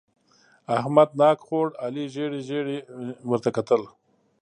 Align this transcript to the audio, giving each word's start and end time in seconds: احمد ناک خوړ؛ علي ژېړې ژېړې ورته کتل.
احمد 0.77 1.09
ناک 1.19 1.39
خوړ؛ 1.47 1.67
علي 1.83 2.05
ژېړې 2.13 2.41
ژېړې 2.47 2.77
ورته 3.31 3.49
کتل. 3.57 3.81